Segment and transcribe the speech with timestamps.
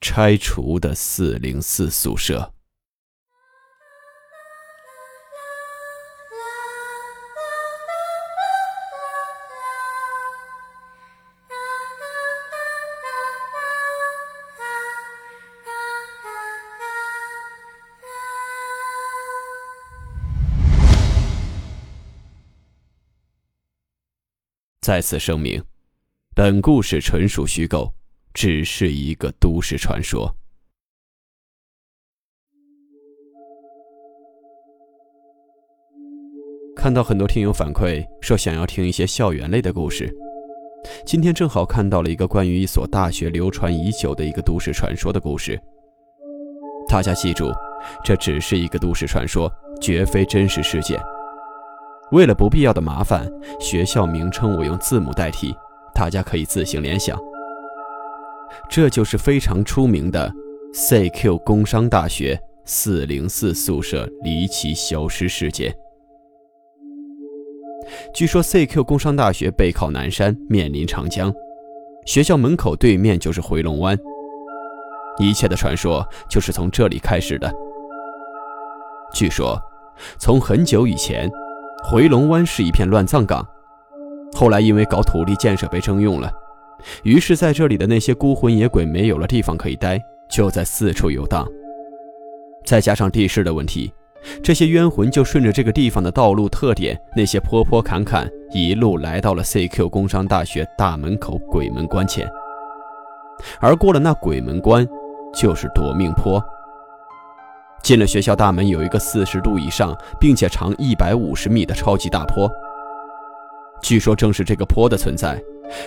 [0.00, 2.52] 拆除的四零四宿舍。
[24.80, 25.62] 再次声明，
[26.34, 27.94] 本故事纯属虚构。
[28.32, 30.34] 只是一个都市传说。
[36.76, 40.10] 看到很多听友反馈说想要听一些校园类的故事，
[41.04, 45.60] 今天正好看到了一个关于一所大学流传已久的一个都市传说的故事。
[46.88, 47.52] 大家记住，
[48.02, 50.98] 这只是一个都市传说，绝非真实事件。
[52.12, 55.54] 为了不必要的麻烦，学校名称我用字母代替，
[55.94, 57.16] 大家可以自行联想。
[58.68, 60.32] 这就是非常出名的
[60.74, 65.74] CQ 工商大学404宿舍离奇消失事件。
[68.14, 71.32] 据说 CQ 工商大学背靠南山，面临长江，
[72.06, 73.98] 学校门口对面就是回龙湾，
[75.18, 77.52] 一切的传说就是从这里开始的。
[79.12, 79.60] 据说，
[80.18, 81.28] 从很久以前，
[81.84, 83.44] 回龙湾是一片乱葬岗，
[84.34, 86.30] 后来因为搞土地建设被征用了。
[87.02, 91.46] 于是，在这里的那些孤魂野鬼没有了地方可以待，就在四处游荡。
[92.64, 93.92] 再加上地势的问题，
[94.42, 102.28] 这些冤魂就顺着这个地方的道路特点，那些坡坡坎坎，一路来到了 CQ 工商大学大门口鬼门关前。
[103.60, 104.86] 而过了那鬼门关，
[105.34, 106.42] 就是夺命坡。
[107.82, 112.48] 进了学校大门，有一个四十度以上，并且长一百五十米的超级大坡。
[113.82, 115.42] 据说，正是这个坡的存在。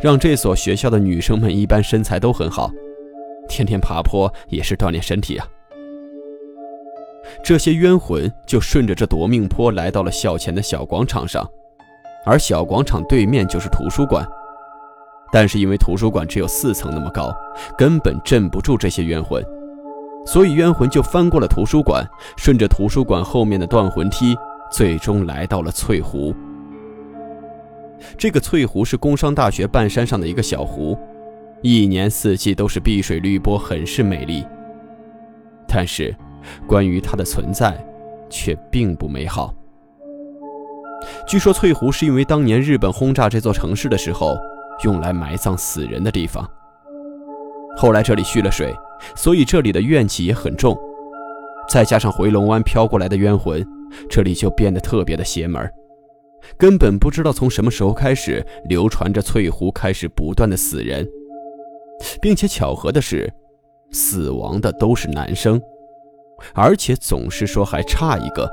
[0.00, 2.70] 让这所学校的女生们一般身材都很好，
[3.48, 5.46] 天天爬坡也是锻炼身体啊。
[7.44, 11.46] 这些冤魂就顺着这夺命坡来到了校前的小广场上，
[12.24, 14.26] 而小广场对面就是图书馆。
[15.30, 17.30] 但是因为图书馆只有四层那么高，
[17.76, 19.44] 根本镇不住这些冤魂，
[20.24, 22.02] 所以冤魂就翻过了图书馆，
[22.38, 24.34] 顺着图书馆后面的断魂梯，
[24.72, 26.34] 最终来到了翠湖。
[28.16, 30.96] 这个翠湖是工商大学半山上的一个小湖，
[31.62, 34.44] 一年四季都是碧水绿波，很是美丽。
[35.66, 36.14] 但是，
[36.66, 37.76] 关于它的存在，
[38.30, 39.54] 却并不美好。
[41.26, 44.36] 据说翠湖是因为当年日本轰炸这座城市的时候，
[44.84, 46.48] 用来埋葬死人的地方。
[47.76, 48.74] 后来这里蓄了水，
[49.14, 50.76] 所以这里的怨气也很重。
[51.68, 53.64] 再加上回龙湾飘过来的冤魂，
[54.08, 55.70] 这里就变得特别的邪门。
[56.56, 61.06] 根本不知道从什么时候开始，流传着翠湖开始不断的死人，
[62.20, 63.32] 并且巧合的是，
[63.92, 65.60] 死亡的都是男生，
[66.54, 68.50] 而且总是说还差一个。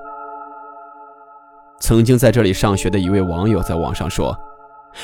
[1.79, 4.35] 曾经在这里上学的一位网友在网上说，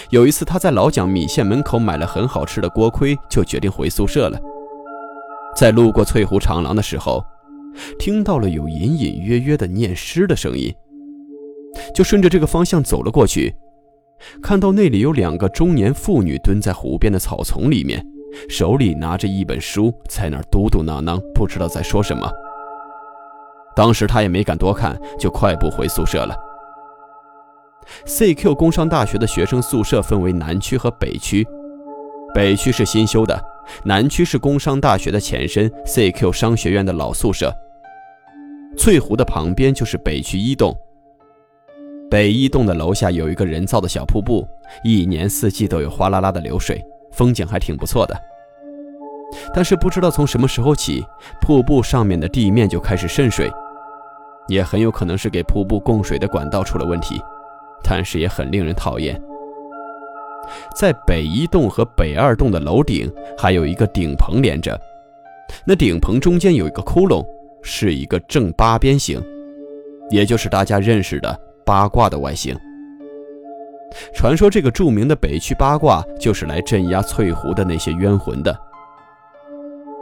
[0.09, 4.39] 有一次他在老蒋米线门口买了很好吃的锅盔，就决定回宿舍了。
[5.55, 7.23] 在路过翠湖长廊的时候，
[7.99, 10.73] 听到了有隐隐约约的念诗的声音。
[11.93, 13.53] 就顺着这个方向走了过去，
[14.41, 18.05] 看到那里有两个中年妇女蹲在湖边的草丛里面，
[18.49, 22.31] 手里拿着一本书，在那儿嘟嘟囔囔，不知道在说什么。
[23.75, 26.35] 当时他也没敢多看，就快步回宿舍了。
[28.05, 31.45] CQ 工商大学的学生宿舍分为南区和北区，
[32.33, 33.41] 北区是新修的，
[33.83, 37.53] 南区是工商大学的前身 CQ 商学院的老宿舍。
[38.77, 40.73] 翠湖的旁边就是北区一栋。
[42.11, 44.45] 北一栋的楼下有一个人造的小瀑布，
[44.83, 48.21] 一年四季都有哗啦啦的流水，风景还挺不错的。
[49.53, 51.05] 但是不知道从什么时候起，
[51.39, 53.49] 瀑布上面的地面就开始渗水，
[54.49, 57.15] 也很有可能是给瀑布供水的管道出了问题，
[57.81, 59.17] 但是也很令人讨厌。
[60.75, 64.77] 在北一栋和北二栋的楼顶还有一个顶棚连着，
[65.65, 67.25] 那顶棚中间有一个窟窿，
[67.63, 69.23] 是一个正八边形，
[70.09, 71.39] 也就是大家认识的。
[71.65, 72.55] 八卦的外形，
[74.13, 78.57] 传说这个著名的北区八卦就是来镇压翠湖的那些冤魂的。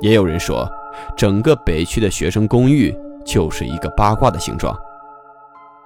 [0.02, 0.70] 也有人说，
[1.18, 2.96] 整个北区的学生公寓
[3.26, 4.76] 就是一个八卦的形状。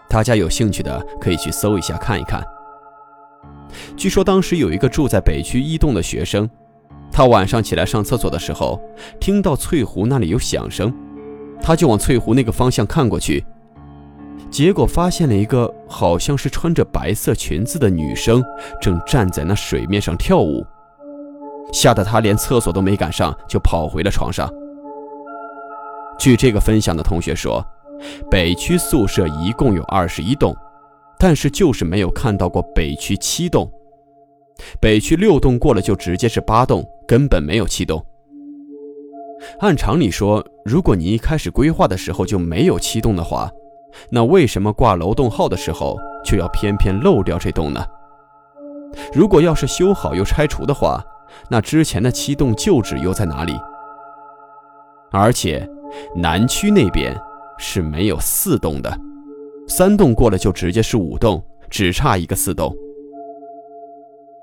[0.07, 2.43] 大家有兴趣的可以去搜一下看一看。
[3.97, 6.47] 据说当时有一个住在北区一栋的学生，
[7.11, 8.79] 他晚上起来上厕所的时候，
[9.19, 10.93] 听到翠湖那里有响声，
[11.59, 13.43] 他就往翠湖那个方向看过去，
[14.53, 18.44] 结果发现了一个好像是穿着白色裙子的女生，
[18.79, 20.63] 正站在那水面上跳舞，
[21.73, 24.47] 吓得他连厕所都没赶上，就跑回了床上。
[26.19, 27.65] 据这个分享的同学说，
[28.29, 30.56] 北区宿舍一共有二十一栋。
[31.17, 33.71] 但是就是没有看到过北区七栋，
[34.81, 38.06] 北区六栋过了就直接是八栋，根本没有七栋。
[39.61, 43.49] 按常理说，如果你一开始规划的时候就没有七栋的话，
[44.10, 47.84] 那为什么挂楼栋号的时候却要偏偏漏掉这栋呢？
[49.13, 51.04] 如果要是修好又拆除的话，
[51.50, 53.54] 那之前的七栋旧址又在哪里？
[55.12, 55.68] 而且
[56.16, 57.16] 南区那边
[57.57, 58.95] 是没有四栋的。
[59.68, 62.75] 三栋过了就直接是五栋，只差一个四栋。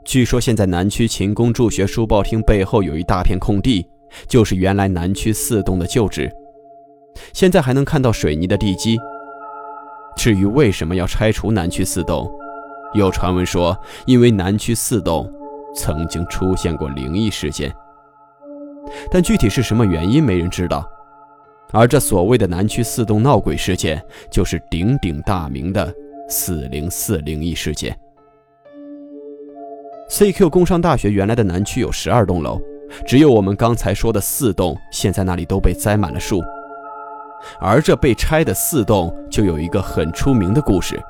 [0.04, 3.86] 据说现在南区勤工助学书报厅背后有一大片空地，
[4.26, 6.30] 就是原来南区四栋的旧址，
[7.32, 8.98] 现在还能看到水泥的地基。
[10.20, 12.30] 至于为什么要拆除南区四栋，
[12.92, 13.74] 有传闻说
[14.04, 15.26] 因为南区四栋
[15.74, 17.74] 曾经出现过灵异事件，
[19.10, 20.86] 但具体是什么原因没人知道。
[21.72, 25.90] 而这所谓的南区四栋闹鬼事件，就是鼎鼎大名的
[26.28, 27.98] 四零四灵异事件。
[30.10, 32.60] CQ 工商大学原来的南区有十二栋楼，
[33.06, 36.42] 只有我们刚才说的四栋，现在那里都被栽满了树。
[37.60, 41.00] 而这被拆的四栋，就有一个很出名的故事。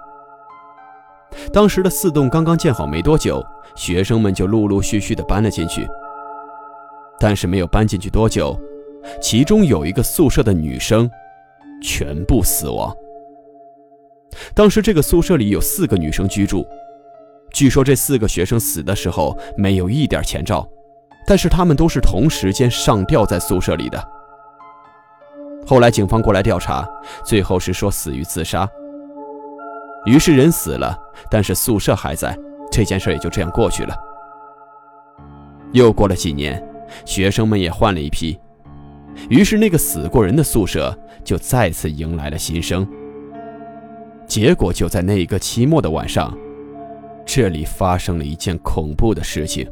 [1.53, 3.45] 当时的四栋刚刚建好没多久，
[3.77, 5.87] 学生们就陆陆续续的搬了进去，
[7.19, 8.59] 但是没有搬进去多久。
[9.21, 11.11] 其中有一个宿舍的女生
[11.83, 12.95] 全部死亡。
[14.55, 16.67] 当时这个宿舍里有四个女生居住，
[17.53, 20.69] 据说这四个学生死的时候没有一点前兆，
[21.27, 24.20] 但是他们都是同时间上吊在宿舍里的。
[25.67, 26.89] 后来警方过来调查，
[27.25, 28.69] 最后是说死于自杀。
[30.07, 30.97] 于是人死了，
[31.31, 32.37] 但是宿舍还在，
[32.73, 33.95] 这件事也就这样过去了。
[35.73, 36.61] 又过了几年，
[37.05, 38.39] 学生们也换了一批。
[39.29, 42.87] 于是，那个死过人的宿舍就再次迎来了新生。
[44.27, 46.37] 结果就在那一个期末的晚上，
[47.27, 49.71] 这里发生了一件恐怖的事情。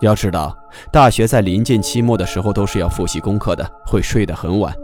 [0.00, 0.56] 要知道，
[0.92, 4.74] 大学在临近期末的时候都是要复习功课的，会睡得很晚。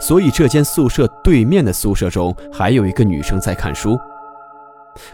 [0.00, 3.98] 所以，这间宿舍对面的宿舍中还有一个女生在看书。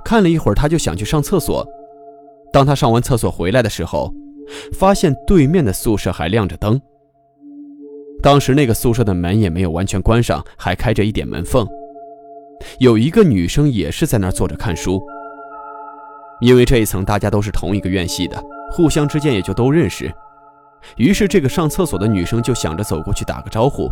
[0.04, 1.66] 看了一会儿，她就想去上厕所。
[2.52, 4.12] 当她上完厕所回来的时候，
[4.72, 6.80] 发现对面的宿舍还亮着灯。
[8.22, 11.66] 当时那个宿舍的门也没有完全关上，还开着一点门缝。
[12.78, 15.02] 有一个女生也是在那儿坐着看书。
[16.40, 18.40] 因为这一层大家都是同一个院系的，
[18.72, 20.12] 互相之间也就都认识。
[20.96, 23.88] 于是这个上厕所的女生就想着走过去打个招呼，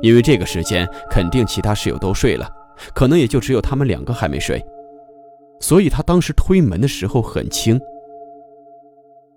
[0.00, 2.48] 因为这个时间肯定其他室友都睡了，
[2.94, 4.64] 可能也就只有他们两个还没睡，
[5.60, 7.78] 所以她当时推门的时候很轻。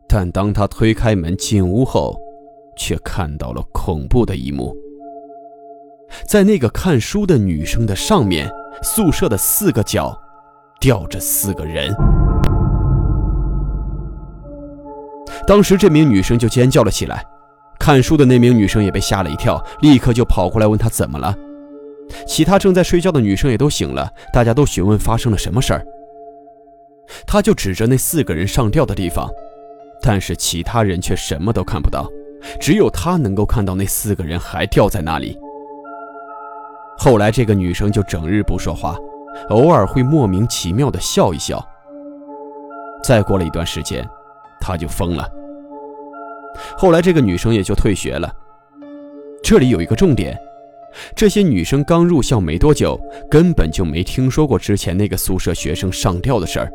[0.07, 2.15] 但当他推开门进屋后，
[2.75, 4.75] 却看到了恐怖的一幕。
[6.27, 8.49] 在那个看书的女生的上面，
[8.81, 10.15] 宿舍的四个角
[10.79, 11.91] 吊着四个人。
[15.45, 17.23] 当时这名女生就尖叫了起来，
[17.79, 21.35] 看书的那名女生也被吓了一跳，立刻就跑过来问她怎么了。
[22.27, 25.85] 其他正在睡觉的女生也都醒了，大家都询问发生了什么事儿。
[27.25, 29.29] 她就指着那四个人上吊的地方。
[30.05, 32.05] 但是其他人却什么都看不到，
[32.59, 35.39] 只有他能够看到那四个人还吊在那里。
[36.97, 38.97] 后来这个女生就整日不说话，
[39.49, 41.65] 偶尔会莫名其妙的笑一笑。
[43.01, 44.05] 再过了一段时间，
[44.63, 45.29] 他就疯了。
[46.77, 48.31] 后来这个女生也就退学了。
[49.43, 50.37] 这里有一个重点，
[51.15, 52.97] 这些女生刚入校没多久，
[53.29, 56.71] 根本就没听说过之前那个宿舍学生上吊的事儿。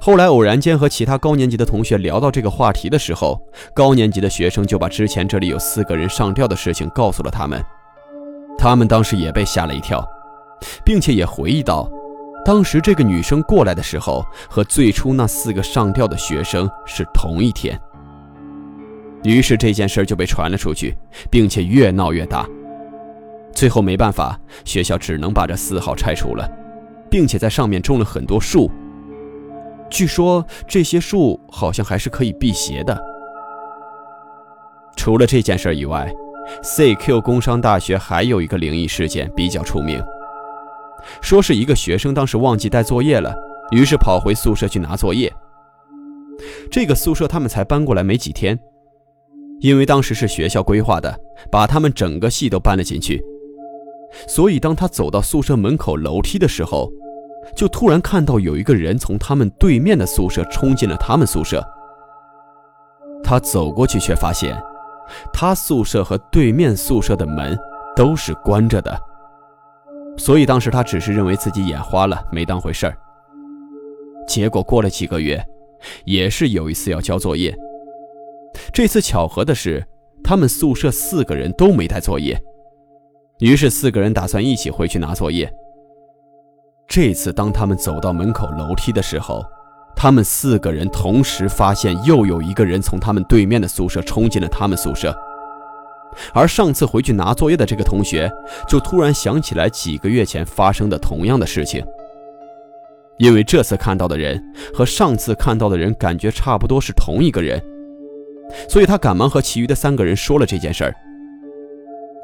[0.00, 3.40] 后来偶然间和其他高年级的同学聊到这个话题的时候，
[3.72, 7.62] 高年级的学生就把之前这里有四个人上吊的事情告诉了他们。
[8.58, 10.06] 他们当时也被吓了一跳，
[10.84, 11.90] 并且也回忆到，
[12.44, 17.80] 当时这个女生过来的时候和最初那四个上吊的学生是同一天。
[19.22, 20.94] 于是这件事就被传了出去，
[21.30, 22.46] 并且越闹越大。
[23.54, 26.46] 最后没办法，学校只能把这四号拆除了，
[27.10, 28.70] 并且在上面种了很多树。
[29.88, 33.00] 据说这些树好像还是可以辟邪的。
[34.96, 36.12] 除了这件事以外
[36.62, 40.02] ，CQ 工商大学还有一个灵异事件比较出名。
[41.20, 43.34] 说是一个学生当时忘记带作业了，
[43.70, 45.32] 于是跑回宿舍去拿作业。
[46.70, 48.58] 这个宿舍他们才搬过来没几天，
[49.60, 51.16] 因为当时是学校规划的，
[51.50, 53.22] 把他们整个系都搬了进去。
[54.28, 56.90] 所以当他走到宿舍门口楼梯的时候，
[57.56, 61.64] 就突然看到有一个人从他们对面的宿舍冲进了他们宿舍。
[63.22, 64.60] 他走过去，却发现
[65.32, 67.58] 他宿舍和对面宿舍的门
[67.94, 68.98] 都是关着的。
[70.16, 72.96] 所以当时他只是认为自己眼花了，没当回事儿。
[74.26, 75.44] 结果过了几个月，
[76.04, 77.54] 也是有一次要交作业。
[78.72, 79.84] 这次巧合的是，
[80.22, 82.40] 他们宿舍四个人都没带作业，
[83.40, 85.52] 于是四个人打算一起回去拿作业。
[86.86, 89.44] 这次当他们走到门口楼梯的时候，
[89.96, 95.14] 他们四个人同时发现又有一个人从他们对面的宿舍冲进了他们宿舍。
[96.32, 98.30] 而上次回去拿作业的这个同学，
[98.68, 101.84] 就突然想起来几个月前发生的同样的事情。
[103.18, 104.42] 因为这次看到的人
[104.74, 107.62] 和上次看到的人感觉差不多是同一个人，
[108.68, 110.94] 所以他赶忙和其余的三个人说了这件事儿。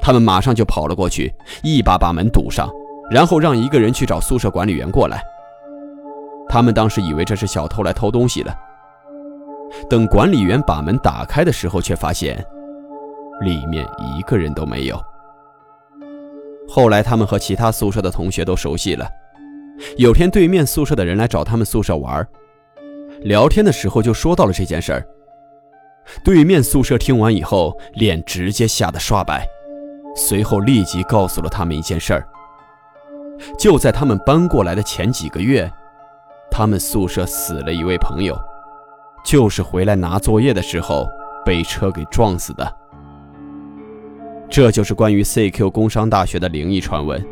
[0.02, 1.32] 他们马上就跑了过去，
[1.62, 2.68] 一把把门堵上，
[3.11, 5.23] 然后让一个人去找宿舍管理员过来。
[6.49, 8.52] 他们当时以为这是小偷来偷东西了。
[9.88, 12.44] 等管理员把门打开的时候，却发现。
[13.40, 15.00] 里面一个人都没有。
[16.68, 19.09] 后来，他们和其他宿舍的同学都熟悉了。
[19.97, 22.26] 有天，对面宿舍的人来找他们宿舍玩，
[23.23, 25.06] 聊天的时候就说到了这件事儿。
[26.23, 29.47] 对面宿舍听完以后，脸直接吓得刷白，
[30.14, 32.28] 随后立即告诉了他们一件事儿：
[33.59, 35.70] 就在他们搬过来的前几个月，
[36.50, 38.38] 他们宿舍死了一位朋友，
[39.25, 41.09] 就是回来拿作业的时候
[41.44, 42.76] 被车给撞死的。
[44.50, 47.25] 这就是关于 CQ 工商大学的灵异传闻，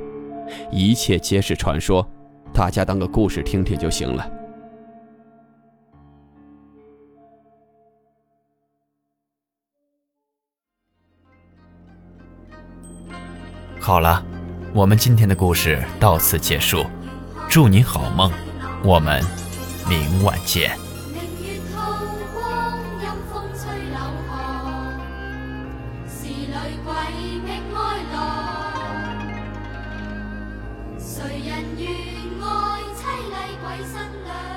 [0.70, 2.08] 一切皆是传说，
[2.54, 4.30] 大家当个故事听听就行了。
[13.80, 14.24] 好了，
[14.72, 16.86] 我们今天的故事到此结束，
[17.48, 18.30] 祝您好梦，
[18.84, 19.20] 我们
[19.88, 20.87] 明晚见。
[30.98, 31.88] 谁人愿
[32.40, 32.82] 爱？
[32.94, 33.94] 凄厉鬼新
[34.24, 34.47] 娘？